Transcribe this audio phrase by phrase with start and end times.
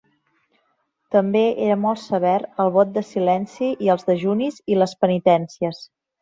[1.15, 5.85] També era molt sever el vot de silenci i els dejunis i les penitències.